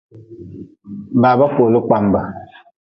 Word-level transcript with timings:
Baba 1.21 1.45
kooli 1.53 1.79
kpambe. 1.85 2.21